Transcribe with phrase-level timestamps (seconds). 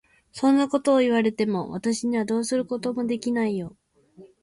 [0.31, 3.77] そんなことを言われても、私にはどうすることもできないよ。